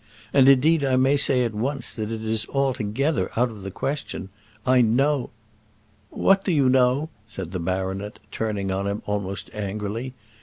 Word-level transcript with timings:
And, 0.33 0.49
indeed, 0.49 0.83
I 0.83 0.95
may 0.95 1.15
say 1.15 1.43
at 1.43 1.53
once, 1.53 1.93
that 1.93 2.11
it 2.11 2.23
is 2.23 2.47
altogether 2.49 3.29
out 3.37 3.51
of 3.51 3.61
the 3.61 3.69
question. 3.69 4.29
I 4.65 4.81
know" 4.81 5.29
"What 6.25 6.43
do 6.43 6.51
you 6.51 6.69
know?" 6.69 7.09
said 7.27 7.51
the 7.51 7.59
baronet, 7.59 8.17
turning 8.31 8.71
on 8.71 8.87
him 8.87 9.03
almost 9.05 9.51
angrily. 9.53 10.15